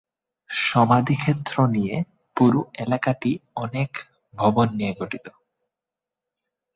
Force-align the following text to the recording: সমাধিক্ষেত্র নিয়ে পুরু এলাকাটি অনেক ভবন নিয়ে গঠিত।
সমাধিক্ষেত্র 0.49 1.55
নিয়ে 1.67 1.95
পুরু 2.37 2.61
এলাকাটি 2.75 3.31
অনেক 3.55 3.89
ভবন 4.33 4.67
নিয়ে 4.77 4.93
গঠিত। 4.99 5.25